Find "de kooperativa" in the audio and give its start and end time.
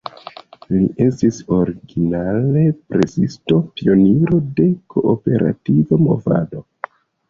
4.59-6.05